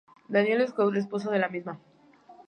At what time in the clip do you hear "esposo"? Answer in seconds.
0.95-1.29